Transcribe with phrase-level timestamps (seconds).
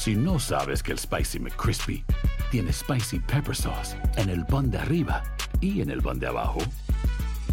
[0.00, 2.02] Si no sabes que el Spicy McCrispy
[2.50, 5.22] tiene Spicy Pepper Sauce en el pan de arriba
[5.60, 6.60] y en el pan de abajo,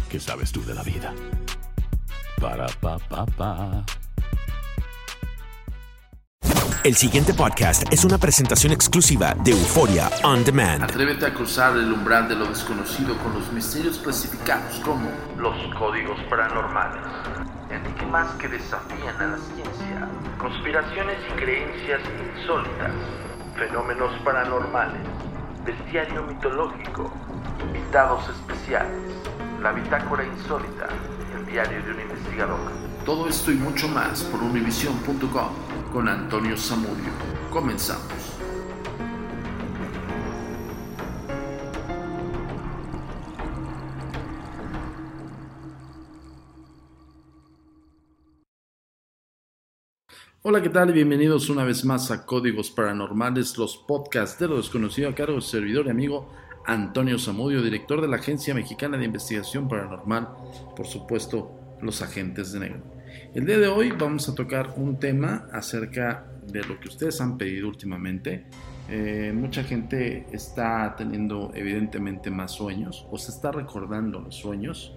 [0.08, 1.12] ¿qué sabes tú de la vida?
[2.40, 3.84] Para, pa, pa, pa.
[6.84, 10.84] El siguiente podcast es una presentación exclusiva de Euforia On Demand.
[10.84, 16.18] Atrévete a cruzar el umbral de lo desconocido con los misterios clasificados como los códigos
[16.30, 17.04] paranormales,
[17.68, 20.08] enigmas que desafían a la ciencia,
[20.38, 22.00] conspiraciones y creencias
[22.36, 22.92] insólitas,
[23.56, 25.02] fenómenos paranormales,
[25.64, 27.12] bestiario mitológico,
[27.66, 29.02] invitados especiales,
[29.60, 30.88] la bitácora insólita,
[31.36, 32.58] el diario de un investigador.
[33.04, 35.48] Todo esto y mucho más por univision.com
[35.92, 37.10] con Antonio Zamudio.
[37.50, 38.37] Comenzamos.
[50.50, 50.94] Hola, ¿qué tal?
[50.94, 55.42] Bienvenidos una vez más a Códigos Paranormales, los podcasts de lo desconocido a cargo del
[55.42, 56.32] servidor y amigo
[56.64, 60.26] Antonio Zamudio, director de la Agencia Mexicana de Investigación Paranormal,
[60.74, 62.80] por supuesto, los agentes de negro.
[63.34, 67.36] El día de hoy vamos a tocar un tema acerca de lo que ustedes han
[67.36, 68.46] pedido últimamente.
[68.88, 74.94] Eh, mucha gente está teniendo evidentemente más sueños o se está recordando los sueños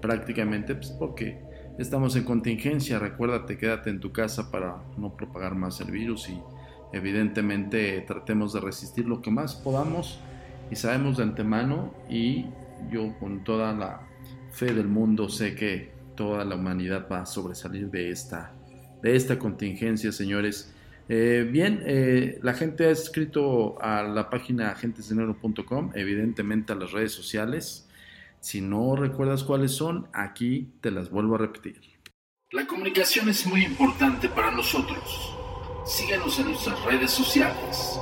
[0.00, 1.40] prácticamente pues, porque
[1.78, 2.98] estamos en contingencia.
[2.98, 6.40] Recuérdate, quédate en tu casa para no propagar más el virus y
[6.92, 10.20] evidentemente tratemos de resistir lo que más podamos
[10.70, 12.46] y sabemos de antemano y
[12.90, 14.00] yo con toda la
[14.52, 18.52] fe del mundo sé que toda la humanidad va a sobresalir de esta,
[19.02, 20.72] de esta contingencia, señores.
[21.08, 27.12] Eh, bien, eh, la gente ha escrito a la página agentesdenero.com, evidentemente a las redes
[27.12, 27.88] sociales.
[28.42, 31.80] Si no recuerdas cuáles son, aquí te las vuelvo a repetir.
[32.50, 35.32] La comunicación es muy importante para nosotros.
[35.86, 38.00] Síguenos en nuestras redes sociales.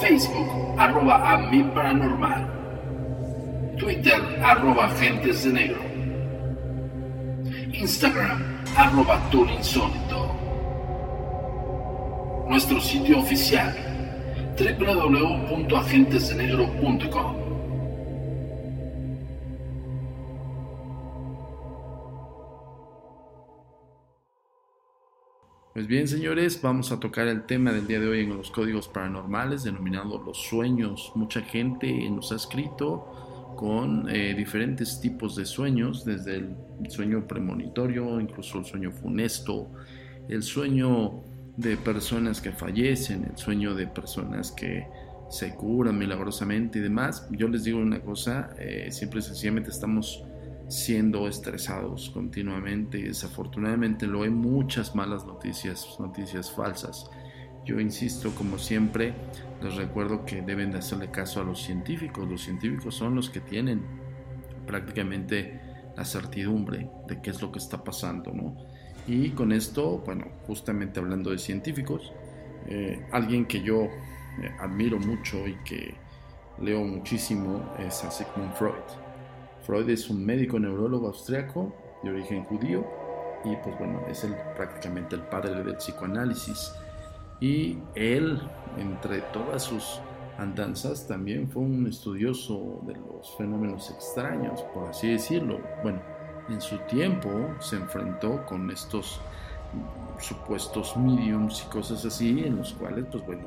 [0.00, 3.76] Facebook, arroba a paranormal.
[3.78, 5.80] Twitter, arroba agentes de negro.
[7.74, 9.22] Instagram, arroba
[9.56, 10.34] insólito.
[12.48, 13.72] Nuestro sitio oficial,
[14.58, 17.47] www.agentesdenegro.com.
[25.78, 28.88] Pues bien, señores, vamos a tocar el tema del día de hoy en los códigos
[28.88, 31.12] paranormales, denominado los sueños.
[31.14, 36.56] Mucha gente nos ha escrito con eh, diferentes tipos de sueños, desde el
[36.88, 39.70] sueño premonitorio, incluso el sueño funesto,
[40.28, 41.22] el sueño
[41.56, 44.84] de personas que fallecen, el sueño de personas que
[45.30, 47.28] se curan milagrosamente y demás.
[47.30, 50.24] Yo les digo una cosa, eh, siempre sencillamente estamos
[50.68, 57.10] siendo estresados continuamente y desafortunadamente lo hay muchas malas noticias, noticias falsas.
[57.64, 59.14] Yo insisto, como siempre,
[59.62, 62.28] les recuerdo que deben de hacerle caso a los científicos.
[62.28, 63.82] Los científicos son los que tienen
[64.66, 65.60] prácticamente
[65.96, 68.56] la certidumbre de qué es lo que está pasando, ¿no?
[69.06, 72.12] Y con esto, bueno, justamente hablando de científicos,
[72.66, 73.90] eh, alguien que yo eh,
[74.60, 75.94] admiro mucho y que
[76.60, 79.07] leo muchísimo es a Sigmund Freud.
[79.68, 81.70] Freud es un médico neurólogo austriaco
[82.02, 82.86] de origen judío
[83.44, 86.72] y pues bueno, es el, prácticamente el padre del psicoanálisis.
[87.38, 88.40] Y él,
[88.78, 90.00] entre todas sus
[90.38, 95.60] andanzas, también fue un estudioso de los fenómenos extraños, por así decirlo.
[95.82, 96.00] Bueno,
[96.48, 97.28] en su tiempo
[97.60, 99.20] se enfrentó con estos
[100.18, 103.44] supuestos mediums y cosas así, en los cuales, pues bueno,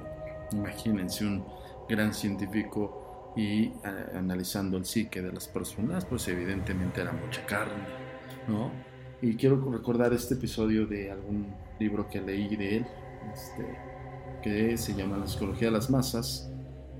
[0.51, 1.44] imagínense un
[1.89, 3.00] gran científico
[3.35, 3.71] y eh,
[4.15, 7.83] analizando el psique de las personas, pues evidentemente era mucha carne,
[8.47, 8.71] ¿no?
[9.21, 11.47] Y quiero recordar este episodio de algún
[11.79, 12.85] libro que leí de él,
[13.33, 13.77] este,
[14.41, 16.49] que se llama La psicología de las masas,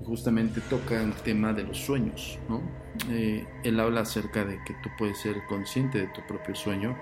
[0.04, 2.62] justamente toca el tema de los sueños, ¿no?
[3.10, 6.96] Eh, él habla acerca de que tú puedes ser consciente de tu propio sueño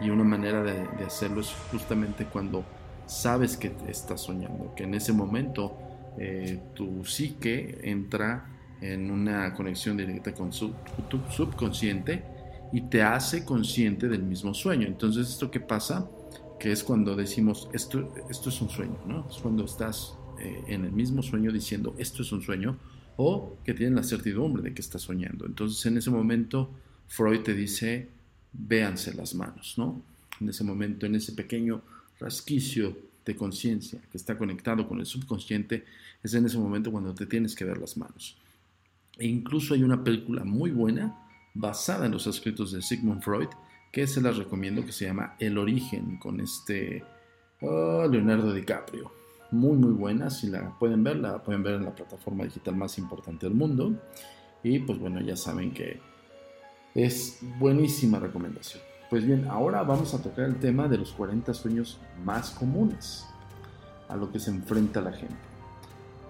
[0.00, 2.64] y una manera de, de hacerlo es justamente cuando
[3.06, 5.76] sabes que estás soñando, que en ese momento
[6.18, 8.44] eh, tu psique entra
[8.80, 10.72] en una conexión directa con su,
[11.08, 12.22] tu subconsciente
[12.72, 14.86] y te hace consciente del mismo sueño.
[14.86, 16.08] Entonces, ¿esto qué pasa?
[16.58, 19.26] Que es cuando decimos, esto, esto es un sueño, ¿no?
[19.30, 22.76] Es cuando estás eh, en el mismo sueño diciendo, esto es un sueño,
[23.16, 25.46] o que tienes la certidumbre de que estás soñando.
[25.46, 26.70] Entonces, en ese momento,
[27.08, 28.08] Freud te dice,
[28.52, 30.02] véanse las manos, ¿no?
[30.40, 31.82] En ese momento, en ese pequeño
[32.20, 35.84] rasquicio de conciencia que está conectado con el subconsciente,
[36.22, 38.36] es en ese momento cuando te tienes que ver las manos.
[39.18, 43.48] E incluso hay una película muy buena basada en los escritos de Sigmund Freud
[43.90, 47.04] que se las recomiendo que se llama El origen con este
[47.60, 49.10] oh, Leonardo DiCaprio.
[49.50, 52.98] Muy muy buena, si la pueden ver, la pueden ver en la plataforma digital más
[52.98, 53.94] importante del mundo.
[54.62, 56.00] Y pues bueno, ya saben que
[56.94, 58.82] es buenísima recomendación.
[59.08, 63.26] Pues bien, ahora vamos a tocar el tema de los 40 sueños más comunes
[64.08, 65.36] a lo que se enfrenta la gente.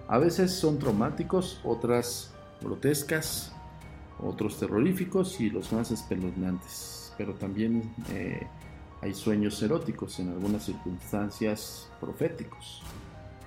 [0.07, 3.53] A veces son traumáticos, otras grotescas,
[4.19, 7.13] otros terroríficos y los más espeluznantes.
[7.17, 8.47] Pero también eh,
[9.01, 12.81] hay sueños eróticos, en algunas circunstancias proféticos.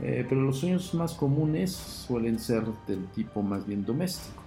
[0.00, 4.42] Eh, pero los sueños más comunes suelen ser del tipo más bien doméstico.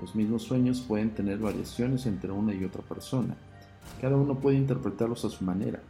[0.00, 3.36] Los mismos sueños pueden tener variaciones entre una y otra persona
[4.00, 5.80] cada uno puede interpretarlos a su manera,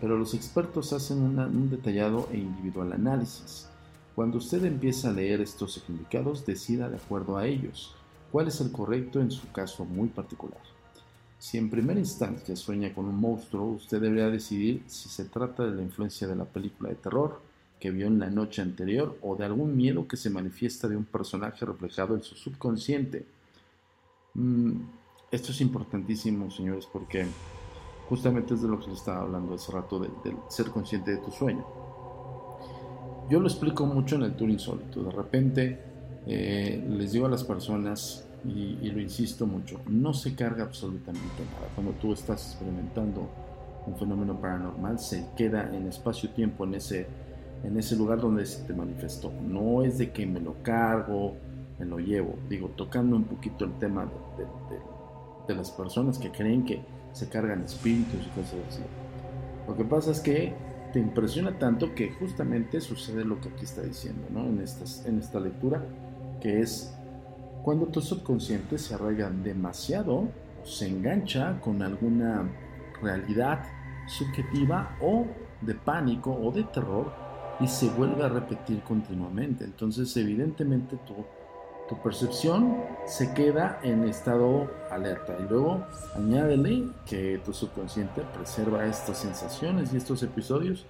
[0.00, 3.68] pero los expertos hacen un detallado e individual análisis.
[4.14, 7.94] Cuando usted empieza a leer estos significados, decida de acuerdo a ellos
[8.30, 10.60] cuál es el correcto en su caso muy particular.
[11.38, 15.74] Si en primera instancia sueña con un monstruo, usted deberá decidir si se trata de
[15.74, 17.40] la influencia de la película de terror
[17.80, 21.04] que vio en la noche anterior o de algún miedo que se manifiesta de un
[21.04, 23.26] personaje reflejado en su subconsciente.
[24.34, 24.82] Mm,
[25.32, 27.26] esto es importantísimo, señores, porque
[28.08, 30.12] justamente es de lo que les estaba hablando hace rato, del,
[30.48, 31.81] ser consciente de tu sueño.
[33.32, 35.02] Yo lo explico mucho en el tour insólito.
[35.04, 35.78] De repente
[36.26, 41.66] eh, les digo a las personas, y, lo insisto mucho, no se carga absolutamente nada.
[41.74, 43.26] Cuando tú estás experimentando
[43.86, 47.06] un fenómeno paranormal, se queda en espacio-tiempo en ese,
[47.64, 49.32] en ese lugar donde se te manifestó.
[49.40, 51.34] No es de que me lo cargo,
[51.78, 52.34] me lo llevo.
[52.50, 54.04] Digo, tocando un poquito el tema
[54.36, 56.82] de, de las personas que creen que
[57.14, 58.82] se cargan espíritus y cosas así.
[59.66, 60.52] Lo que pasa es que
[60.92, 64.40] te impresiona tanto que justamente sucede lo que aquí está diciendo, ¿no?
[64.44, 64.62] En,
[65.06, 65.82] en esta lectura,
[66.40, 66.94] que es
[67.62, 70.28] cuando tu subconsciente se arraiga demasiado
[70.64, 72.48] se engancha con alguna
[73.00, 73.64] realidad
[74.06, 75.26] subjetiva o
[75.60, 77.12] de pánico o de terror
[77.60, 79.64] y se vuelve a repetir continuamente.
[79.64, 81.14] Entonces, evidentemente, tú
[81.92, 85.84] tu percepción se queda en estado alerta y luego
[86.16, 90.86] añádele que tu subconsciente preserva estas sensaciones y estos episodios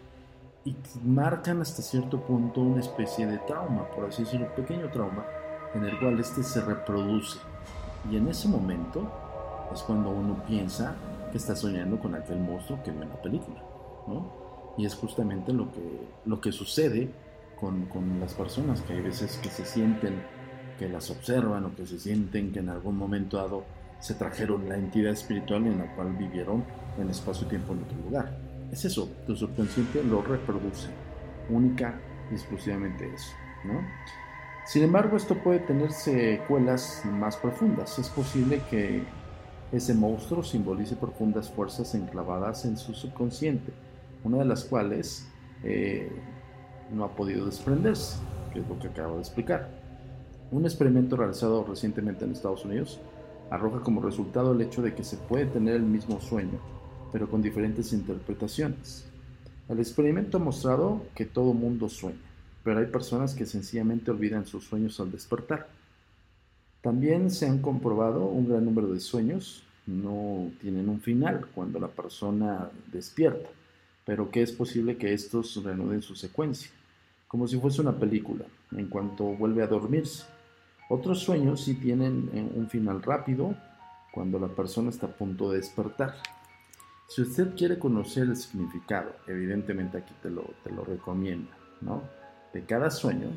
[0.64, 5.26] y marcan hasta cierto punto una especie de trauma, por así decirlo, un pequeño trauma
[5.74, 7.40] en el cual este se reproduce.
[8.08, 9.10] Y en ese momento
[9.74, 10.94] es cuando uno piensa
[11.32, 13.60] que está soñando con aquel monstruo que ve en la película,
[14.06, 14.24] ¿no?
[14.78, 17.10] Y es justamente lo que, lo que sucede
[17.58, 20.22] con, con las personas, que hay veces que se sienten
[20.78, 23.64] que las observan o que se sienten que en algún momento dado
[24.00, 26.64] se trajeron la entidad espiritual en la cual vivieron
[26.98, 28.36] en espacio-tiempo en otro lugar.
[28.72, 30.88] Es eso, tu subconsciente lo reproduce,
[31.50, 31.94] única
[32.30, 33.32] y exclusivamente eso.
[33.64, 33.80] ¿no?
[34.64, 37.98] Sin embargo, esto puede tener secuelas más profundas.
[37.98, 39.02] Es posible que
[39.72, 43.72] ese monstruo simbolice profundas fuerzas enclavadas en su subconsciente,
[44.24, 45.26] una de las cuales
[45.64, 46.10] eh,
[46.92, 48.18] no ha podido desprenderse,
[48.52, 49.81] que es lo que acabo de explicar.
[50.52, 53.00] Un experimento realizado recientemente en Estados Unidos
[53.50, 56.60] arroja como resultado el hecho de que se puede tener el mismo sueño,
[57.10, 59.04] pero con diferentes interpretaciones.
[59.68, 62.20] El experimento ha mostrado que todo mundo sueña,
[62.62, 65.66] pero hay personas que sencillamente olvidan sus sueños al despertar.
[66.82, 71.88] También se han comprobado un gran número de sueños no tienen un final cuando la
[71.88, 73.48] persona despierta,
[74.04, 76.70] pero que es posible que estos reanuden su secuencia,
[77.26, 80.24] como si fuese una película, en cuanto vuelve a dormirse.
[80.88, 83.54] Otros sueños sí tienen eh, un final rápido
[84.12, 86.16] cuando la persona está a punto de despertar.
[87.08, 92.02] Si usted quiere conocer el significado, evidentemente aquí te lo, te lo recomiendo, ¿no?
[92.52, 93.28] De cada sueño,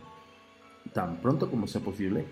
[0.94, 2.26] tan pronto como sea posible,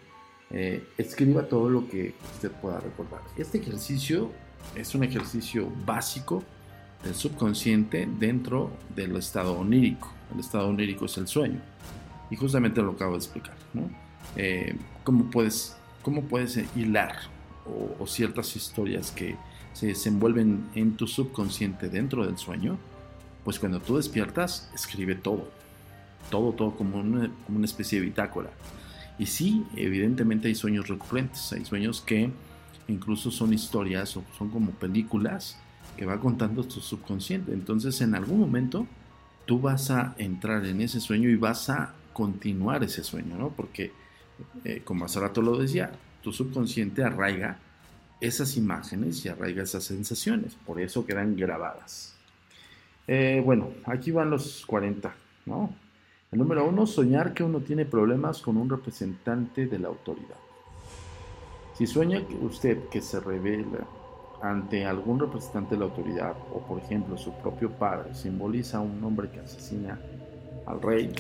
[0.52, 3.22] eh, escriba todo lo que usted pueda recordar.
[3.38, 4.30] Este ejercicio
[4.76, 6.44] es un ejercicio básico
[7.04, 10.12] del subconsciente dentro del estado onírico.
[10.34, 11.60] El estado onírico es el sueño.
[12.30, 13.56] Y justamente lo acabo de explicar.
[13.74, 13.90] ¿no?
[14.36, 17.16] Eh, ¿cómo, puedes, ¿Cómo puedes hilar
[17.66, 19.36] o, o, ciertas historias que
[19.74, 22.78] se desenvuelven en tu subconsciente dentro del sueño?
[23.44, 25.50] Pues cuando tú despiertas, escribe todo.
[26.30, 28.50] Todo, todo como una, como una especie de bitácora.
[29.20, 32.32] Y sí, evidentemente hay sueños recurrentes, hay sueños que
[32.88, 35.58] incluso son historias o son como películas
[35.98, 37.54] que va contando tu subconsciente.
[37.54, 38.88] Entonces en algún momento
[39.46, 43.50] tú vas a entrar en ese sueño y vas a continuar ese sueño, ¿no?
[43.50, 43.92] Porque,
[44.64, 47.60] eh, como hace rato lo decía, tu subconsciente arraiga
[48.22, 52.16] esas imágenes y arraiga esas sensaciones, por eso quedan grabadas.
[53.08, 55.14] Eh, bueno, aquí van los 40,
[55.46, 55.76] ¿no?
[56.32, 60.38] El número uno, soñar que uno tiene problemas con un representante de la autoridad.
[61.78, 63.86] Si sueña usted que se revela
[64.42, 69.04] ante algún representante de la autoridad, o por ejemplo su propio padre, simboliza a un
[69.04, 70.00] hombre que asesina
[70.66, 71.14] al rey,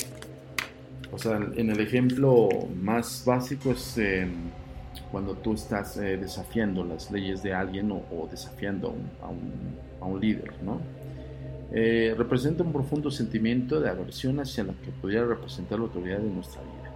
[1.13, 2.49] o sea, en el ejemplo
[2.81, 4.27] más básico es eh,
[5.11, 9.51] cuando tú estás eh, desafiando las leyes de alguien o, o desafiando a un,
[10.01, 10.81] a un líder, ¿no?
[11.71, 16.29] Eh, representa un profundo sentimiento de aversión hacia lo que pudiera representar la autoridad de
[16.29, 16.91] nuestra vida.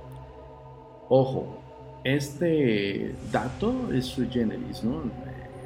[1.09, 1.59] Ojo,
[2.03, 5.03] este dato es sui generis, ¿no?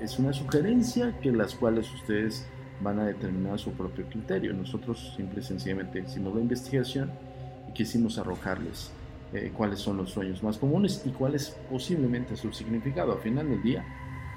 [0.01, 2.46] Es una sugerencia que las cuales ustedes
[2.81, 4.53] van a determinar su propio criterio.
[4.53, 7.12] Nosotros simple y sencillamente hicimos la investigación
[7.74, 8.92] quisimos arrojarles
[9.34, 13.13] eh, cuáles son los sueños más comunes y cuál es posiblemente su significado.
[13.13, 13.86] Al final del día,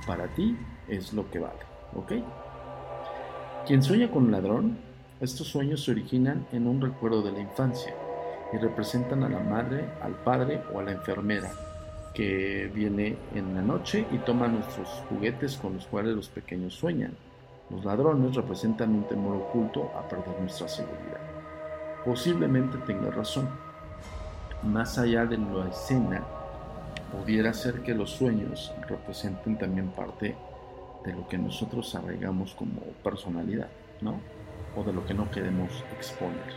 [0.07, 0.57] para ti
[0.89, 1.61] es lo que vale,
[1.95, 2.13] ¿ok?
[3.67, 4.79] Quien sueña con un ladrón,
[5.21, 7.95] estos sueños se originan en un recuerdo de la infancia
[8.53, 11.51] y representan a la madre, al padre o a la enfermera
[12.15, 17.17] que viene en la noche y toma nuestros juguetes con los cuales los pequeños sueñan.
[17.71, 21.24] Los ladrones representan un temor oculto a perder nuestra seguridad.
[22.05, 23.49] Posiblemente tenga razón.
[24.63, 26.23] Más allá de la escena,
[27.11, 30.35] pudiera ser que los sueños representen también parte
[31.05, 33.69] de lo que nosotros arraigamos como personalidad,
[34.03, 34.21] ¿no?
[34.77, 36.53] O de lo que no queremos exponer.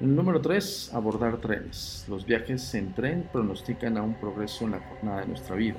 [0.00, 2.06] El número 3, abordar trenes.
[2.08, 5.78] Los viajes en tren pronostican a un progreso en la jornada de nuestra vida.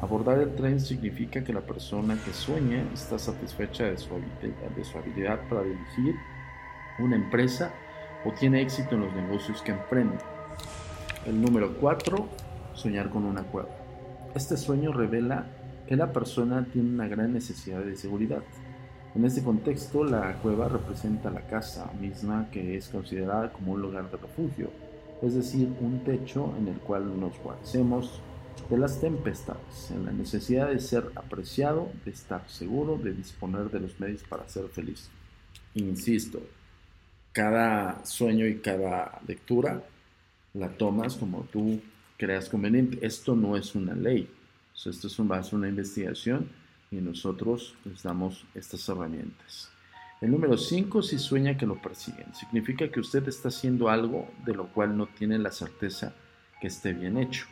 [0.00, 4.08] Abordar el tren significa que la persona que sueña está satisfecha de su,
[4.40, 6.14] de su habilidad para dirigir
[6.98, 7.72] una empresa
[8.24, 10.18] o tiene éxito en los negocios que emprende.
[11.26, 12.28] El número 4,
[12.74, 13.68] soñar con una cueva.
[14.34, 15.46] Este sueño revela
[15.86, 18.42] que la persona tiene una gran necesidad de seguridad.
[19.14, 24.10] En este contexto, la cueva representa la casa misma que es considerada como un lugar
[24.10, 24.70] de refugio,
[25.22, 28.20] es decir, un techo en el cual nos guardemos
[28.68, 33.80] de las tempestades, en la necesidad de ser apreciado, de estar seguro, de disponer de
[33.80, 35.08] los medios para ser feliz.
[35.74, 36.40] Insisto,
[37.34, 39.82] cada sueño y cada lectura
[40.54, 41.80] la tomas como tú
[42.16, 43.04] creas conveniente.
[43.04, 44.30] Esto no es una ley,
[44.72, 46.48] esto es un, va a una investigación
[46.92, 49.68] y nosotros les damos estas herramientas.
[50.20, 54.54] El número 5, si sueña que lo persiguen, significa que usted está haciendo algo de
[54.54, 56.14] lo cual no tiene la certeza
[56.60, 57.46] que esté bien hecho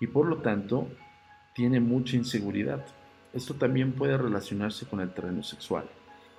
[0.00, 0.88] y por lo tanto
[1.54, 2.84] tiene mucha inseguridad.
[3.32, 5.88] Esto también puede relacionarse con el terreno sexual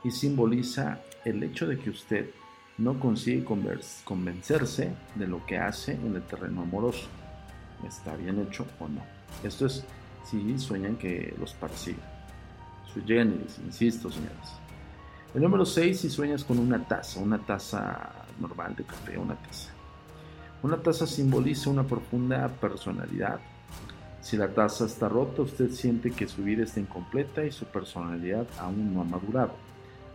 [0.04, 2.30] y simboliza el hecho de que usted
[2.80, 3.46] no consigue
[4.06, 7.08] convencerse de lo que hace en el terreno amoroso.
[7.86, 9.02] ¿Está bien hecho o no?
[9.44, 9.84] Esto es
[10.24, 12.00] si sueñan que los persiguen.
[12.92, 14.60] Su generis, insisto, señores.
[15.36, 19.70] El número 6, si sueñas con una taza, una taza normal de café, una taza.
[20.64, 23.40] Una taza simboliza una profunda personalidad.
[24.22, 28.48] Si la taza está rota, usted siente que su vida está incompleta y su personalidad
[28.58, 29.69] aún no ha madurado.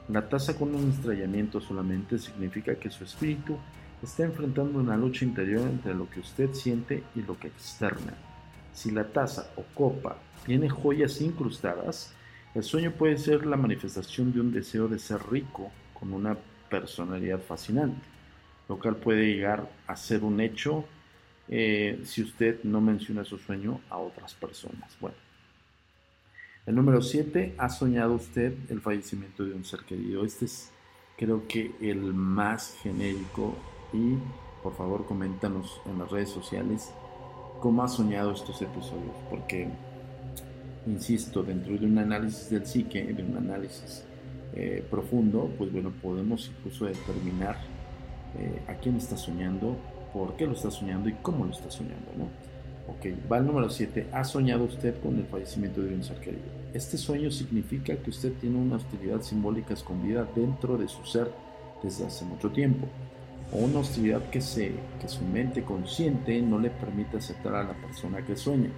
[0.08, 3.56] La taza con un estrellamiento solamente significa que su espíritu
[4.02, 8.12] está enfrentando una lucha interior entre lo que usted siente y lo que externa.
[8.74, 12.12] Si la taza o copa tiene joyas incrustadas,
[12.54, 16.36] el sueño puede ser la manifestación de un deseo de ser rico con una
[16.68, 18.02] personalidad fascinante,
[18.68, 20.84] lo cual puede llegar a ser un hecho
[21.48, 24.96] eh, si usted no menciona su sueño a otras personas.
[25.00, 25.16] Bueno,
[26.66, 30.24] El número 7, ¿ha soñado usted el fallecimiento de un ser querido?
[30.24, 30.70] Este es
[31.18, 33.54] creo que el más genérico
[33.92, 34.14] y
[34.62, 36.90] por favor coméntanos en las redes sociales
[37.60, 39.68] cómo has soñado estos episodios, porque,
[40.86, 44.02] insisto, dentro de un análisis del psique, de un análisis
[44.54, 47.58] eh, profundo, pues bueno, podemos incluso determinar
[48.38, 49.76] eh, a quién está soñando,
[50.14, 52.53] por qué lo está soñando y cómo lo está soñando, ¿no?
[52.86, 54.08] Ok, va el número 7.
[54.12, 56.44] ¿Ha soñado usted con el fallecimiento de un ser querido?
[56.74, 61.30] Este sueño significa que usted tiene una hostilidad simbólica escondida dentro de su ser
[61.82, 62.86] desde hace mucho tiempo,
[63.52, 67.74] o una hostilidad que, se, que su mente consciente no le permite aceptar a la
[67.74, 68.70] persona que sueña.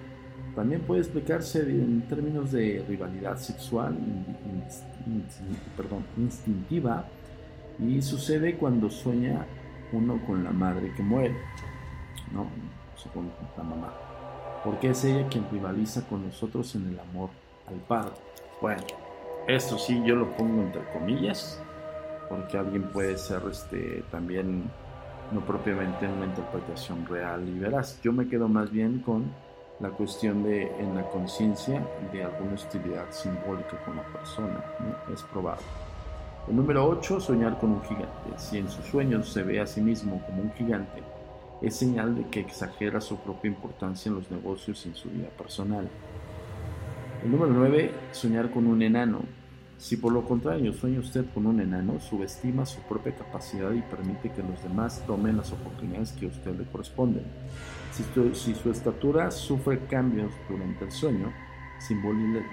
[0.55, 3.97] También puede explicarse en términos de rivalidad sexual,
[5.75, 7.05] perdón, instintiva,
[7.79, 9.45] y sucede cuando sueña
[9.91, 11.35] uno con la madre que muere,
[12.33, 12.47] ¿no?
[13.13, 13.93] Con la mamá,
[14.63, 17.29] porque es ella quien rivaliza con nosotros en el amor
[17.67, 18.13] al Padre.
[18.61, 18.83] Bueno,
[19.47, 21.61] esto sí yo lo pongo entre comillas,
[22.29, 24.69] porque alguien puede ser este, también
[25.31, 28.01] no propiamente una interpretación real y veraz.
[28.01, 29.25] Yo me quedo más bien con
[29.79, 34.63] la cuestión de en la conciencia de alguna hostilidad simbólica con la persona,
[35.13, 35.63] es probable.
[36.47, 38.31] El número 8, soñar con un gigante.
[38.37, 41.03] Si en sus sueños se ve a sí mismo como un gigante,
[41.61, 45.29] es señal de que exagera su propia importancia en los negocios y en su vida
[45.29, 45.89] personal.
[47.23, 49.21] El número 9, soñar con un enano.
[49.77, 54.31] Si por lo contrario sueña usted con un enano, subestima su propia capacidad y permite
[54.31, 57.25] que los demás tomen las oportunidades que a usted le corresponden.
[58.33, 61.31] Si, su estatura sufre cambios durante el sueño,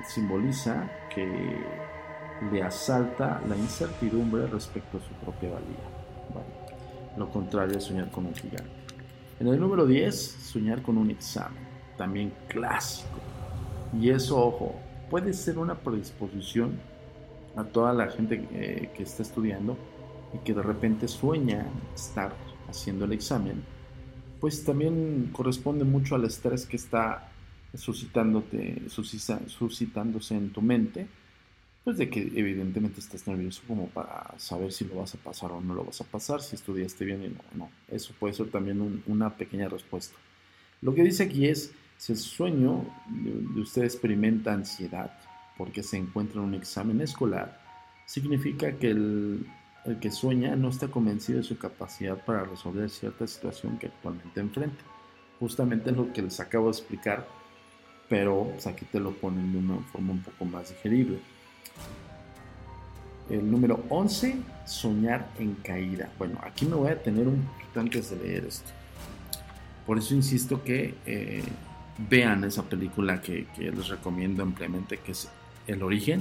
[0.07, 1.59] simboliza que
[2.53, 7.17] le asalta la incertidumbre respecto a su propia valía.
[7.17, 8.84] lo contrario es soñar con un gigante.
[9.41, 11.63] En el número 10, soñar con un examen,
[11.97, 13.19] también clásico.
[14.01, 14.77] Y eso, ojo,
[15.11, 16.79] puede ser una predisposición
[17.57, 19.77] a toda la gente eh, que está estudiando
[20.33, 22.33] y que de repente sueña estar
[22.69, 23.63] haciendo el examen,
[24.41, 27.31] pues también corresponde mucho al estrés que está
[27.75, 31.09] suscitándose en tu mente
[31.85, 35.61] pues de que evidentemente estás nervioso como para saber si lo vas a pasar o
[35.61, 39.37] no lo vas a pasar, si estudiaste bien o no, Eso puede ser también una
[39.37, 40.17] pequeña respuesta.
[40.81, 45.13] Lo que dice aquí es, si el sueño de, usted experimenta ansiedad
[45.59, 47.61] porque se encuentra en un examen escolar,
[48.07, 49.47] significa que el,
[49.85, 54.41] el que sueña no está convencido de su capacidad para resolver cierta situación que actualmente
[54.41, 54.83] enfrenta.
[55.39, 57.29] Justamente es lo que les acabo de explicar,
[58.09, 61.19] pero aquí te lo ponen de una forma un poco más digerible.
[63.31, 66.11] El número 11, soñar en caída.
[66.19, 68.71] Bueno, aquí me voy a tener un poquito antes de leer esto.
[69.87, 71.43] Por eso insisto que eh,
[72.09, 75.29] vean esa película que, les recomiendo ampliamente, que es
[75.67, 76.21] El origen,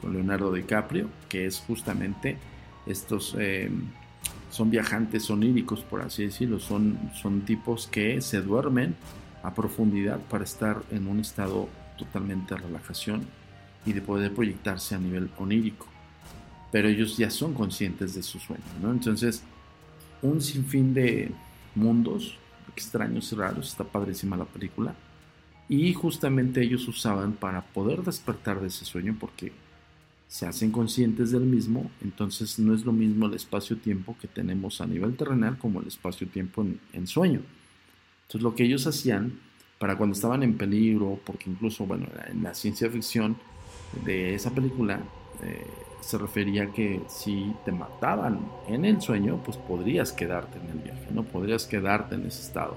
[0.00, 2.36] con Leonardo DiCaprio, que es justamente
[2.86, 3.36] estos...
[3.38, 3.70] Eh,
[4.50, 8.96] son viajantes oníricos, por así decirlo, son, son tipos que se duermen
[9.44, 13.26] a profundidad para estar en un estado totalmente de relajación
[13.86, 15.86] y de poder proyectarse a nivel onírico.
[16.72, 18.92] Pero ellos ya son conscientes de su sueño, ¿no?
[18.92, 19.42] Entonces,
[20.22, 21.32] un sinfín de
[21.74, 22.36] mundos
[22.76, 24.94] extraños y raros, está padrísima la película,
[25.68, 29.52] y justamente ellos usaban para poder despertar de ese sueño porque
[30.26, 34.86] se hacen conscientes del mismo, entonces no es lo mismo el espacio-tiempo que tenemos a
[34.86, 37.40] nivel terrenal como el espacio-tiempo en, en, sueño.
[38.22, 39.40] Entonces lo que ellos hacían
[39.78, 43.36] para cuando estaban en peligro, porque incluso, bueno, en la ciencia ficción
[44.04, 45.00] de esa película
[45.42, 45.66] eh,
[46.00, 51.06] se refería que si te mataban en el sueño, pues podrías quedarte en el viaje,
[51.12, 51.24] ¿no?
[51.24, 52.76] Podrías quedarte en ese estado.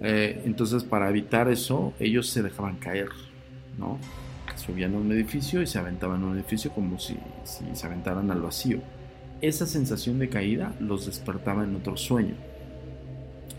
[0.00, 3.08] Eh, entonces, para evitar eso, ellos se dejaban caer,
[3.78, 3.98] ¿no?
[4.56, 8.30] Subían a un edificio y se aventaban a un edificio como si, si se aventaran
[8.30, 8.80] al vacío.
[9.40, 12.34] Esa sensación de caída los despertaba en otro sueño.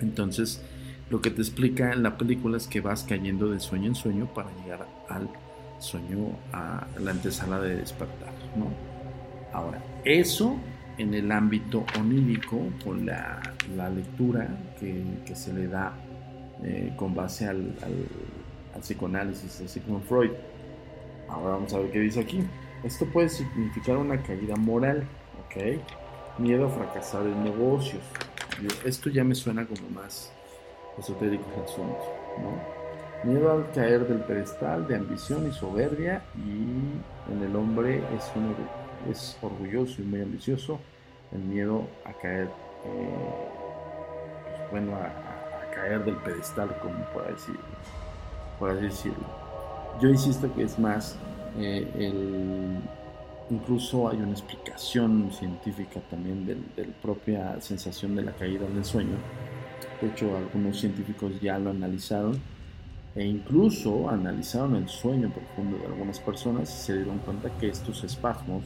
[0.02, 0.62] Entonces,
[1.10, 4.34] lo que te explica en la película es que vas cayendo de sueño en sueño
[4.34, 5.30] para llegar al
[5.82, 8.32] soñó a la antesala de despertar.
[8.56, 8.68] ¿no?
[9.54, 10.58] Ahora, eso
[10.98, 13.42] en el ámbito onírico, con la,
[13.96, 14.48] lectura
[14.80, 15.94] que, se le da
[16.64, 17.74] eh, con base al,
[18.80, 20.32] psicoanálisis de Sigmund Freud.
[21.28, 22.44] Ahora vamos a ver qué dice aquí.
[22.84, 25.04] Esto puede significar una caída moral,
[25.46, 26.40] ¿ok?
[26.40, 28.04] Miedo a fracasar en negocios.
[28.86, 30.32] Esto ya me suena como más
[30.98, 32.00] esotérico el asunto,
[32.42, 32.81] ¿no?
[33.24, 38.32] Miedo al caer del pedestal de ambición y soberbia y en el hombre es,
[39.12, 40.80] es orgulloso y muy ambicioso.
[41.32, 42.48] El miedo a caer,
[42.86, 43.50] eh,
[44.72, 47.56] bueno, a, caer del pedestal, como por decir,
[48.58, 49.26] por así decirlo.
[50.02, 51.16] Yo insisto que es más,
[51.60, 52.80] eh, el,
[53.52, 59.16] incluso hay una explicación científica también de la propia sensación de la caída del sueño.
[60.02, 62.42] De hecho, algunos científicos ya lo analizaron
[63.16, 68.04] e incluso analizaron el sueño profundo de algunas personas y se dieron cuenta que estos
[68.04, 68.64] espasmos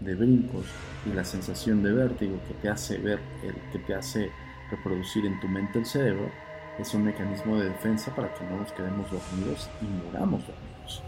[0.00, 0.64] de brincos
[1.06, 4.30] y la sensación de vértigo que te hace ver, el, que te hace
[4.70, 6.30] reproducir en tu mente el cerebro,
[6.78, 11.02] es un mecanismo de defensa para que no nos quedemos dormidos y muramos dormidos.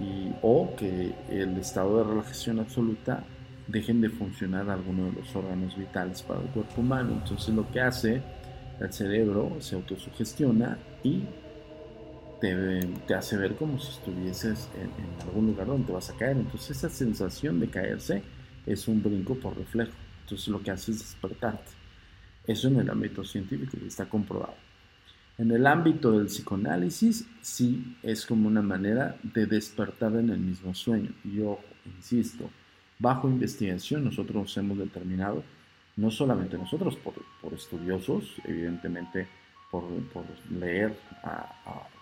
[0.00, 3.24] Y, o que el estado de relajación absoluta
[3.68, 7.12] dejen de funcionar algunos de los órganos vitales para el cuerpo humano.
[7.22, 8.20] Entonces lo que hace
[8.80, 11.22] el cerebro se autosugestiona y
[12.42, 14.90] te, hace ver como si estuvieses en,
[15.28, 16.36] algún lugar donde te vas a caer.
[16.36, 18.22] Entonces esa sensación de caerse
[18.66, 19.92] es un brinco por reflejo.
[20.22, 21.70] Entonces lo que hace es despertarte.
[22.44, 24.54] Eso en el ámbito científico está comprobado.
[25.38, 30.74] En el ámbito del psicoanálisis sí es como una manera de despertar en el mismo
[30.74, 31.10] sueño.
[31.24, 32.50] Y yo insisto,
[32.98, 35.44] bajo investigación nosotros hemos determinado,
[35.96, 39.28] no solamente nosotros, por, estudiosos, evidentemente
[39.70, 39.84] por,
[40.50, 41.86] leer a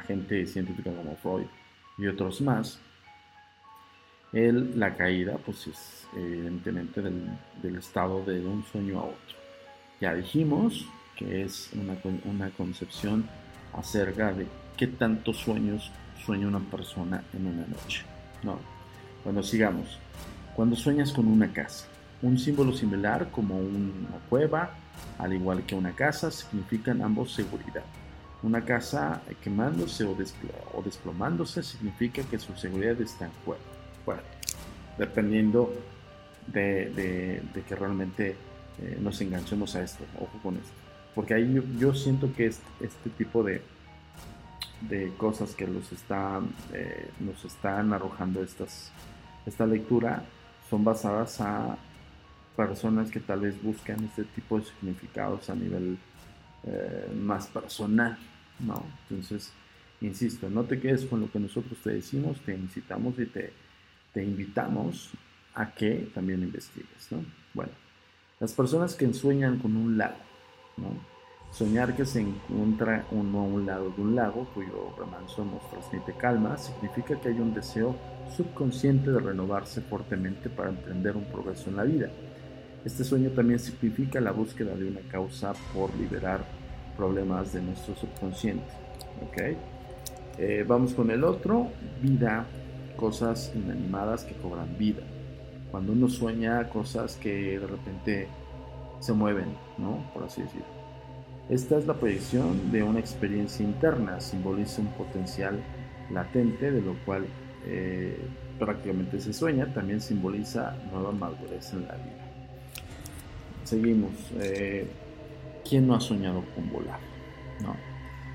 [0.00, 1.46] gente científica como Freud
[1.98, 2.80] y otros más,
[4.32, 7.28] el, la caída pues es evidentemente del,
[7.62, 9.36] del, estado de un sueño a otro.
[10.00, 13.28] Ya dijimos que es una, una concepción
[13.72, 15.90] acerca de qué tantos sueños
[16.24, 18.04] sueña una persona en una noche.
[18.42, 18.58] No.
[19.24, 19.98] Bueno, sigamos.
[20.54, 21.86] Cuando sueñas con una casa,
[22.22, 24.70] un símbolo similar como una cueva,
[25.18, 27.84] al igual que una casa, significan ambos seguridad.
[28.42, 30.16] Una casa quemándose o,
[30.82, 33.28] desplomándose significa que su seguridad está
[34.04, 34.22] fuera,
[34.96, 35.72] dependiendo
[36.46, 38.36] de, que realmente
[38.80, 40.04] eh, nos enganchemos a esto.
[40.18, 40.72] Ojo con esto.
[41.14, 43.62] Porque ahí yo, siento que este, tipo de,
[45.18, 50.22] cosas que eh, nos están arrojando esta lectura
[50.70, 51.76] son basadas a
[52.56, 55.98] personas que tal vez buscan este tipo de significados a nivel
[56.64, 58.18] eh, más personal.
[58.60, 58.84] ¿no?
[59.08, 59.52] Entonces,
[60.00, 63.52] insisto, no te quedes con lo que nosotros te decimos, te incitamos y te,
[64.12, 65.10] te invitamos
[65.54, 67.24] a que también investigues, ¿no?
[67.54, 67.72] Bueno,
[68.38, 70.16] las personas que sueñan con un lago,
[70.76, 71.10] ¿no?
[71.52, 76.12] Soñar que se encuentra uno a un lado de un lago cuyo remanso nos transmite
[76.16, 77.96] calma significa que hay un deseo
[78.36, 82.08] subconsciente de renovarse fuertemente para emprender un progreso en la vida.
[82.84, 86.40] Este sueño también significa la búsqueda de una causa por liberar
[86.96, 88.72] problemas de nuestro subconsciente.
[89.22, 89.56] ¿ok?
[90.38, 91.68] Eh, vamos con el otro,
[92.00, 92.46] vida,
[92.96, 95.02] cosas inanimadas que cobran vida.
[95.70, 98.28] Cuando uno sueña cosas que de repente
[99.00, 100.10] se mueven, ¿no?
[100.12, 100.66] Por así decirlo.
[101.48, 105.60] Esta es la proyección de una experiencia interna, simboliza un potencial
[106.10, 107.24] latente, de lo cual
[107.66, 108.18] eh,
[108.58, 112.29] prácticamente se sueña, también simboliza nueva madurez en la vida.
[113.64, 114.12] Seguimos.
[114.40, 114.86] Eh,
[115.68, 116.98] ¿quién no ha soñado con volar?
[117.62, 117.76] ¿No?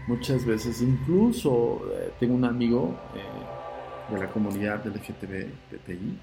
[0.08, 6.18] Muchas veces, incluso eh, tengo un amigo eh, de la comunidad LGTBI,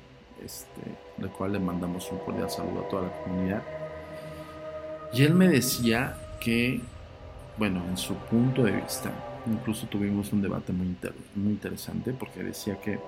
[0.45, 0.81] este,
[1.19, 3.63] del cual le mandamos un cordial saludo a toda la comunidad.
[5.13, 6.81] Y él me decía que,
[7.59, 9.11] bueno, en su punto de vista,
[9.47, 10.97] incluso tuvimos un debate muy,
[11.35, 12.99] muy interesante porque decía que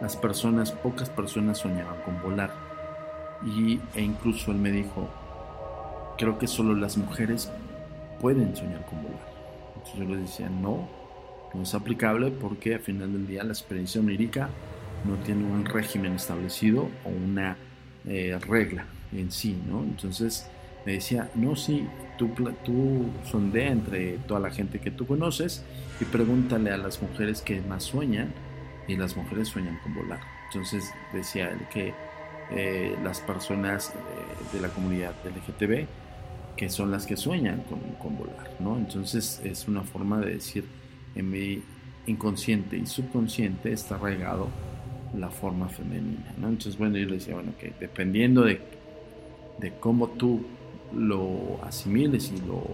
[0.00, 2.65] las personas, pocas personas soñaban con volar.
[3.44, 5.08] Y, e incluso él me dijo,
[6.16, 7.50] creo que solo las mujeres
[8.20, 9.32] pueden soñar con volar.
[9.74, 10.88] Entonces yo les decía, no,
[11.54, 14.48] no es aplicable porque al final del día la experiencia onírica
[15.04, 17.56] no tiene un régimen establecido o una
[18.06, 19.82] eh, regla en sí, ¿no?
[19.82, 20.48] Entonces
[20.84, 22.30] me decía, no, sí, tú,
[22.64, 25.64] tú sondea entre toda la gente que tú conoces
[26.00, 28.32] y pregúntale a las mujeres que más sueñan
[28.88, 30.20] y las mujeres sueñan con volar.
[30.46, 31.92] Entonces decía él que
[32.50, 33.92] eh, las personas
[34.52, 35.86] de la comunidad LGTB
[36.56, 37.62] que son las que sueñan
[38.00, 38.76] con, volar, ¿no?
[38.76, 40.64] Entonces es una forma de decir,
[41.14, 41.62] en mi
[42.06, 44.48] inconsciente y subconsciente está arraigado
[45.16, 46.34] la forma femenina.
[46.36, 48.60] Entonces, bueno, yo le decía, bueno, que dependiendo de,
[49.58, 50.46] de cómo tú
[50.94, 52.64] lo asimiles y lo,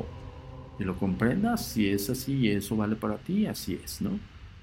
[0.78, 4.10] y lo comprendas, si es así y eso vale para ti, así es, ¿no?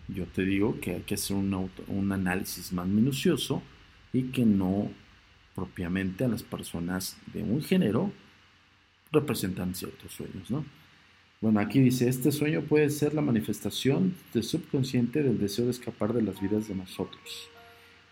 [0.07, 3.61] Yo te digo que hay que hacer un, un análisis más minucioso
[4.13, 4.89] y que no
[5.55, 8.11] propiamente a las personas de un género
[9.11, 10.63] representan ciertos sueños, ¿no?
[11.41, 16.13] Bueno, aquí dice, este sueño puede ser la manifestación del subconsciente del deseo de escapar
[16.13, 17.49] de las vidas de nosotros.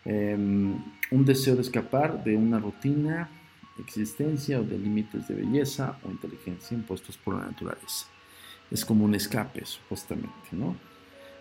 [0.06, 0.76] Em,
[1.12, 3.30] un deseo de escapar de una rutina,
[3.80, 8.08] existencia o de límites de belleza o inteligencia impuestos por la naturaleza.
[8.72, 10.78] Es como un escape, supuestamente, ¿no?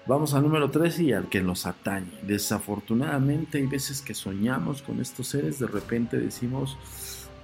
[0.08, 2.12] Vamos al número 3 y al que nos atañe.
[2.22, 6.78] Desafortunadamente hay veces que soñamos con estos seres, de repente decimos,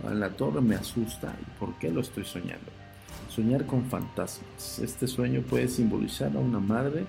[0.08, 2.70] la torre me asusta, ¿y por qué lo estoy soñando?
[3.28, 4.78] Soñar con fantasmas.
[4.78, 7.06] Este sueño puede simbolizar a una madre,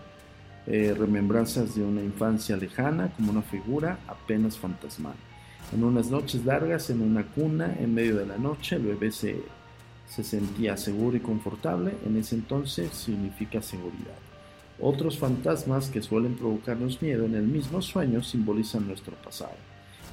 [0.65, 5.15] eh, remembranzas de una infancia lejana como una figura apenas fantasmal.
[5.71, 9.43] En unas noches largas, en una cuna, en medio de la noche, el bebé se,
[10.07, 11.93] se sentía seguro y confortable.
[12.07, 14.22] En ese entonces significa seguridad.
[14.79, 19.55] Otros fantasmas que suelen provocarnos miedo en el mismo sueño simbolizan nuestro pasado,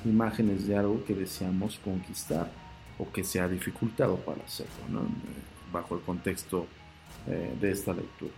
[0.05, 2.51] imágenes de algo que deseamos conquistar
[2.99, 5.03] o que se ha dificultado para hacerlo,
[5.73, 6.67] bajo el contexto
[7.27, 8.33] eh, de esta lectura.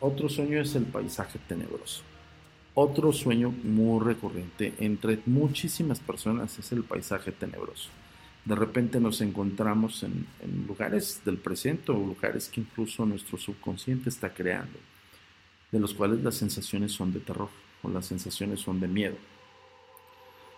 [0.00, 2.02] Otro sueño es el paisaje tenebroso.
[2.74, 7.88] Otro sueño muy recurrente entre muchísimas personas es el paisaje tenebroso.
[8.44, 10.26] De repente nos encontramos en,
[10.66, 14.78] lugares del presente o lugares que incluso nuestro subconsciente está creando,
[15.72, 17.48] de los cuales las sensaciones son de terror
[17.82, 19.16] o las sensaciones son de miedo.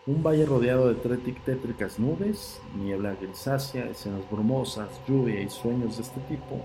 [0.06, 0.94] Un valle rodeado de
[1.44, 6.64] tétricas nubes, niebla grisácea, escenas brumosas, lluvia y sueños de este tipo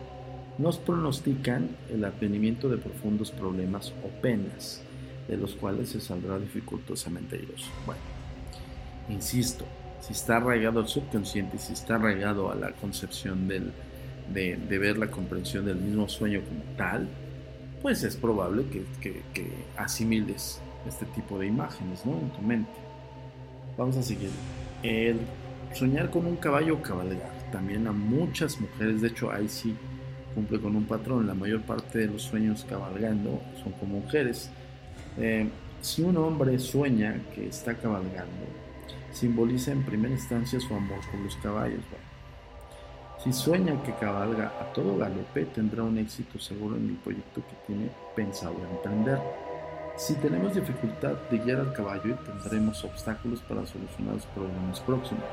[0.57, 4.81] nos pronostican el advenimiento de profundos problemas o penas
[5.27, 7.69] de los cuales se saldrá dificultosamente airoso.
[7.85, 8.01] Bueno,
[9.09, 9.65] insisto,
[9.99, 13.71] si está arraigado al subconsciente, si está arraigado a la concepción del,
[14.33, 17.07] de, ver la comprensión del mismo sueño como tal,
[17.85, 18.83] pues es probable que,
[19.31, 22.13] que, asimiles este tipo de imágenes ¿no?
[22.13, 22.71] en tu mente.
[23.77, 24.31] Vamos a seguir.
[24.81, 25.19] El
[25.71, 27.31] soñar con un caballo cabalgar.
[27.51, 29.75] También a muchas mujeres, de hecho ahí sí
[30.33, 31.27] cumple con un patrón.
[31.27, 34.49] La mayor parte de los sueños cabalgando son con mujeres.
[35.19, 35.47] Eh,
[35.81, 38.47] si un hombre sueña que está cabalgando,
[39.13, 41.81] simboliza en primera instancia su amor por los caballos.
[43.23, 47.55] Si sueña que cabalga a todo galope, tendrá un éxito seguro en el proyecto que
[47.67, 49.19] tiene pensado emprender.
[49.97, 55.23] Si tenemos dificultad de guiar al caballo, tendremos obstáculos para solucionar los problemas próximos.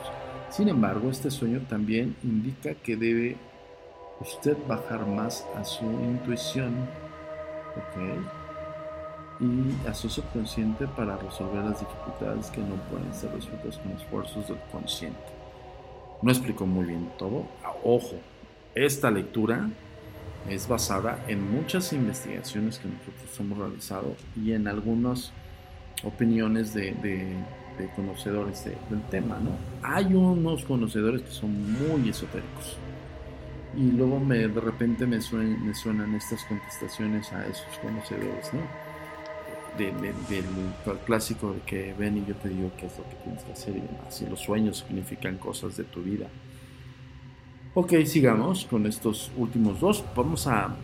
[0.50, 3.36] Sin embargo, este sueño también indica que debe
[4.20, 6.88] usted bajar más a su intuición.
[9.40, 14.46] y a su subconsciente para resolver las dificultades que no pueden ser resueltas con esfuerzos
[14.46, 15.41] del consciente.
[16.22, 17.46] No explico muy bien todo.
[17.64, 18.16] Ah, ojo,
[18.74, 19.68] esta lectura
[20.48, 25.32] es basada en muchas investigaciones que nosotros hemos realizado y en algunas
[26.04, 26.94] opiniones de,
[27.96, 29.38] conocedores del tema.
[29.40, 29.50] ¿no?
[29.82, 32.76] Hay unos conocedores que son muy esotéricos
[33.76, 38.52] y luego me, de repente me, me suenan estas contestaciones a esos conocedores.
[38.54, 38.60] ¿no?
[39.78, 40.14] Del
[41.04, 43.76] clásico de que ven y yo te digo qué es lo que tienes que hacer
[43.76, 44.22] y demás.
[44.22, 46.28] Y los sueños significan cosas de tu vida.
[47.74, 50.04] Ok, sigamos con estos últimos dos.
[50.14, 50.76] Vamos a,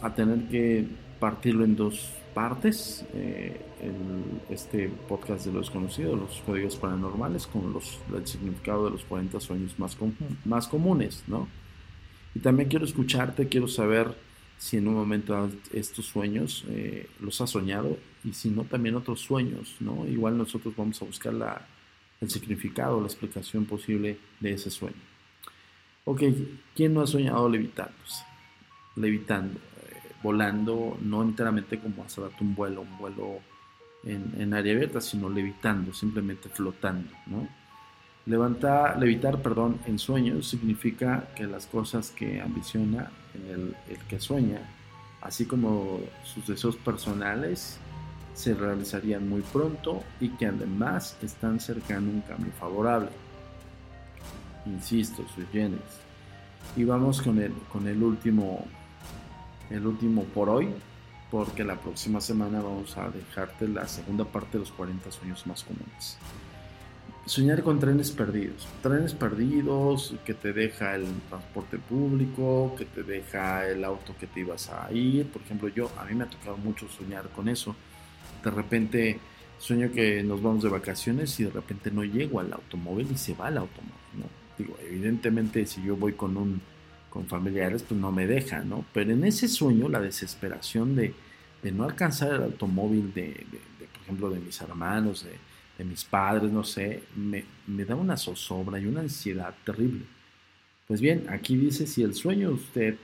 [0.00, 0.86] a tener que
[1.20, 3.04] partirlo en dos partes.
[3.14, 3.60] Eh,
[4.48, 9.40] este podcast de lo desconocido, los códigos paranormales, con los, el significado de los 40
[9.40, 9.96] sueños más,
[10.44, 11.48] más comunes, ¿no?
[12.34, 14.14] Y también quiero escucharte, quiero saber
[14.62, 19.18] si en un momento estos sueños eh, los has soñado y si no también otros
[19.18, 20.06] sueños, ¿no?
[20.06, 21.66] Igual nosotros vamos a buscar la,
[22.20, 25.02] el significado, la explicación posible de ese sueño.
[26.04, 26.22] Ok,
[26.76, 27.92] ¿quién no ha soñado levitando?
[28.94, 33.40] Levitando, eh, volando, no enteramente como hace rato un vuelo, un vuelo
[34.04, 37.48] en, en área abierta, sino levitando, simplemente flotando, ¿no?
[38.26, 44.60] Levantar, levitar, perdón, en sueños significa que las cosas que ambiciona el, el que sueña,
[45.20, 47.78] así como sus deseos personales,
[48.34, 53.10] se realizarían muy pronto y que además están cercano a un cambio favorable.
[54.66, 55.80] Insisto, sus genes.
[56.76, 58.64] Y vamos con el, con el último,
[59.70, 60.70] el último por hoy,
[61.30, 65.64] porque la próxima semana vamos a dejarte la segunda parte de los 40 sueños más
[65.64, 66.16] comunes.
[67.26, 68.66] Soñar con trenes perdidos.
[68.82, 74.40] Trenes perdidos que te deja el transporte público, que te deja el auto que te
[74.40, 75.26] ibas a ir.
[75.28, 77.76] Por ejemplo, yo, a mí me ha tocado mucho soñar con eso.
[78.42, 79.20] De repente
[79.58, 83.34] sueño que nos vamos de vacaciones y de repente no llego al automóvil y se
[83.34, 84.24] va el automóvil, ¿no?
[84.58, 86.60] Digo, evidentemente si yo voy con un
[87.12, 88.86] con familiares, pues no me deja, ¿no?
[88.94, 91.14] Pero en ese sueño, la desesperación de,
[91.72, 93.46] no alcanzar el automóvil de,
[93.92, 95.32] por ejemplo, de mis hermanos, de,
[95.78, 100.04] de mis padres, no sé, me, me, da una zozobra y una ansiedad terrible.
[100.86, 102.96] Pues bien, aquí dice, si el sueño usted,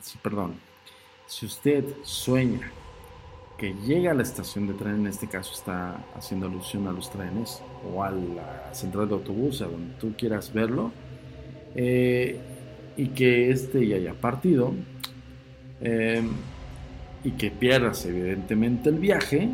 [0.00, 0.54] si, perdón,
[1.26, 2.70] si usted sueña
[3.58, 7.10] que llega a la estación de tren, en este caso está haciendo alusión a los
[7.10, 10.92] trenes o a la central de autobús, a donde tú quieras verlo,
[11.74, 12.38] eh,
[12.96, 14.74] y que este ya haya partido,
[15.80, 16.22] eh,
[17.24, 19.48] y que pierdas evidentemente el viaje,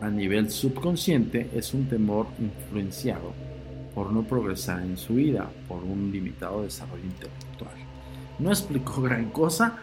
[0.00, 3.32] a nivel subconsciente es un temor influenciado
[3.94, 7.74] por no progresar en su vida, por un limitado desarrollo intelectual.
[8.38, 9.78] No explicó gran cosa,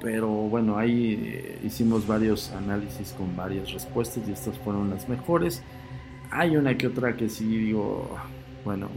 [0.00, 5.62] pero bueno, ahí eh, hicimos varios análisis con varias respuestas y estas fueron las mejores.
[6.30, 8.10] Hay una que otra que sí digo,
[8.64, 8.88] bueno,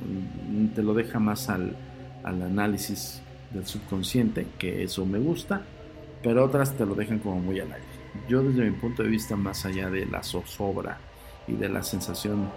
[0.74, 1.76] te lo deja más al
[2.24, 3.22] análisis
[3.54, 5.62] del subconsciente, que eso me gusta,
[6.24, 7.93] pero otras te lo dejan como muy al aire.
[8.28, 10.98] Yo desde mi punto de vista, más allá de la zozobra
[11.48, 12.50] y de la sensación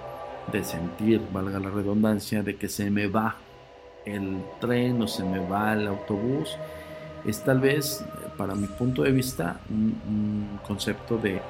[0.53, 3.37] de sentir, valga la redundancia, de que se me va
[4.05, 6.57] el tren o se me va el autobús,
[7.25, 8.05] es tal vez,
[8.37, 11.41] para mi punto de vista, un, concepto de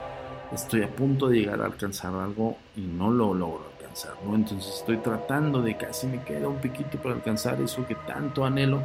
[0.52, 4.34] estoy a punto de llegar a alcanzar algo y no lo logro alcanzar, ¿no?
[4.34, 8.82] Entonces estoy tratando de casi me queda un piquito para alcanzar eso que tanto anhelo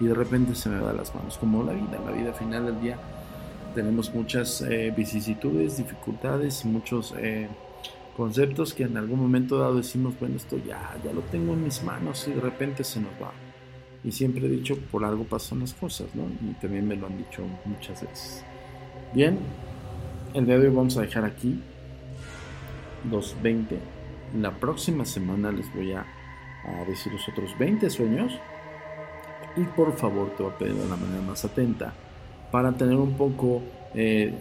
[0.00, 2.80] y de repente se me va las manos, como la vida, la vida final del
[2.80, 2.98] día.
[3.74, 7.48] Tenemos muchas eh, vicisitudes, dificultades, muchos eh,
[8.16, 11.82] conceptos que en algún momento dado decimos, bueno, esto ya, ya lo tengo en mis
[11.82, 13.32] manos y de repente se nos va.
[14.04, 16.22] Y siempre he dicho, por algo pasan las cosas, ¿no?
[16.48, 18.44] Y también me lo han dicho muchas veces.
[19.12, 19.38] Bien,
[20.34, 21.60] el día de hoy vamos a dejar aquí
[23.10, 23.76] los 20.
[24.40, 26.06] La próxima semana les voy a,
[26.64, 28.32] a decir los otros 20 sueños.
[29.56, 31.92] Y por favor, te voy a pedir de la manera más atenta
[32.54, 33.64] para tener un poco
[33.96, 34.32] eh,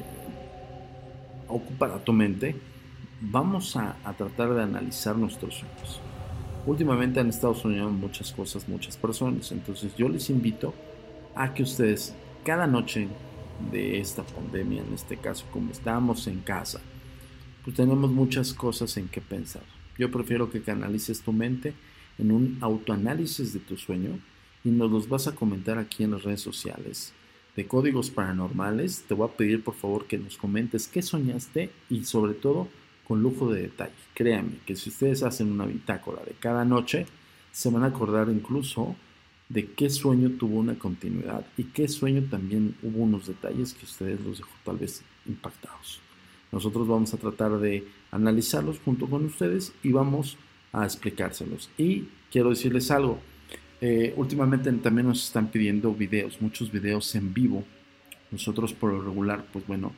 [1.47, 2.55] ocupada tu mente
[3.19, 5.99] vamos a, tratar de analizar nuestros sueños.
[6.67, 10.75] Últimamente han estado soñando muchas cosas, muchas personas, entonces yo les invito
[11.33, 12.13] a que ustedes
[12.45, 13.07] cada noche
[13.71, 16.81] de esta pandemia, en este caso como estamos en casa,
[17.63, 19.63] pues tenemos muchas cosas en que pensar.
[19.97, 21.73] Yo prefiero que canalices tu mente
[22.19, 24.19] en un autoanálisis de tu sueño
[24.63, 27.11] y nos los vas a comentar aquí en las redes sociales
[27.55, 29.03] de códigos paranormales.
[29.07, 32.67] Te voy a pedir por favor que nos comentes qué soñaste y sobre todo
[33.07, 33.93] con lujo de detalle.
[34.13, 37.05] Créanme que si ustedes hacen una bitácora de cada noche,
[37.51, 38.95] se van a acordar incluso
[39.49, 44.19] de qué sueño tuvo una continuidad y qué sueño también hubo unos detalles que ustedes
[44.21, 45.99] los dejó tal vez impactados.
[46.51, 50.37] Nosotros vamos a tratar de analizarlos junto con ustedes y vamos
[50.71, 51.69] a explicárselos.
[51.77, 53.19] Y quiero decirles algo,
[53.85, 57.63] eh, últimamente también nos están pidiendo videos, muchos videos en vivo.
[58.31, 59.91] Nosotros por lo regular, pues bueno,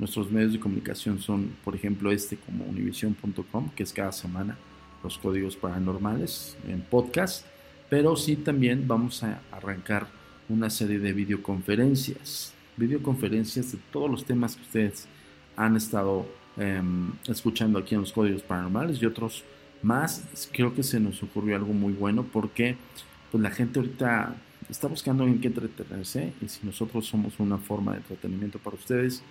[0.00, 4.56] Nuestros medios de comunicación son, por ejemplo, este como univision.com, que es cada semana
[5.04, 7.44] los códigos paranormales en podcast,
[7.90, 10.06] pero sí también vamos a arrancar
[10.48, 15.06] una serie de videoconferencias, videoconferencias de todos los temas que ustedes
[15.54, 16.26] han estado
[16.56, 19.44] em, escuchando aquí en los códigos paranormales y otros
[19.82, 20.48] más.
[20.50, 22.78] Creo que se nos ocurrió algo muy bueno porque
[23.30, 24.34] pues la gente ahorita
[24.68, 29.22] está buscando en qué entretenerse y si nosotros somos una forma de entretenimiento para ustedes,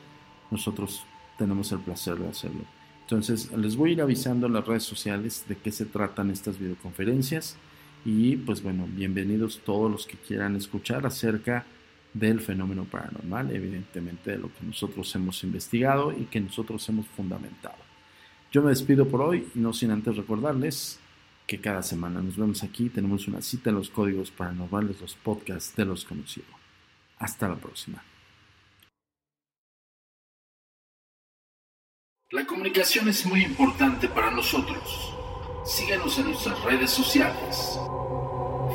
[0.52, 1.04] nosotros
[1.38, 2.62] tenemos el placer de hacerlo.
[3.02, 6.60] Entonces, les voy a ir avisando en las redes sociales de qué se tratan estas
[6.60, 7.58] videoconferencias
[8.06, 11.66] y pues bueno, bienvenidos todos los que quieran escuchar acerca
[12.14, 17.78] del fenómeno paranormal, evidentemente de lo que nosotros hemos investigado y que nosotros hemos fundamentado.
[18.52, 21.00] Yo me despido por hoy, no sin antes recordarles
[21.50, 25.76] que cada semana nos vemos aquí, tenemos una cita en los códigos paranormales, los podcasts
[25.76, 26.52] de los conocidos.
[27.18, 28.04] Hasta la próxima.
[32.30, 35.12] La comunicación es muy importante para nosotros.
[35.66, 37.80] Síguenos en nuestras redes sociales.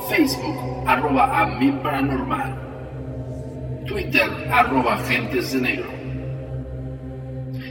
[0.09, 3.85] Facebook, arroba a paranormal.
[3.87, 5.93] Twitter, arroba agentes de negro.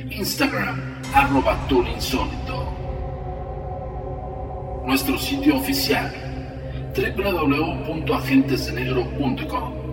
[0.10, 2.83] Instagram, arroba insólito.
[4.86, 6.14] Nuestro sitio oficial,
[6.96, 9.84] www.agentesdenegro.com.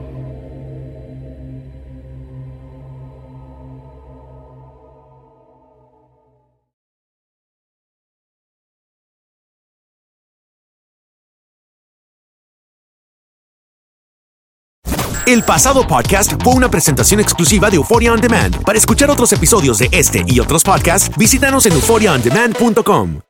[15.30, 18.64] El pasado podcast fue una presentación exclusiva de Euphoria On Demand.
[18.64, 23.29] Para escuchar otros episodios de este y otros podcasts, visítanos en euphoriaondemand.com.